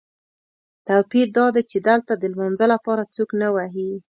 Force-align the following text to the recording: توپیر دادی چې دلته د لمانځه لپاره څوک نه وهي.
توپیر 0.87 1.27
دادی 1.37 1.63
چې 1.71 1.77
دلته 1.89 2.13
د 2.17 2.23
لمانځه 2.33 2.65
لپاره 2.73 3.11
څوک 3.15 3.29
نه 3.41 3.47
وهي. 3.55 3.91